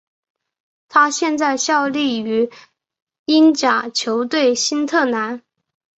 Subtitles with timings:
[0.89, 2.49] 他现在效力于
[3.25, 5.43] 英甲球队新特兰。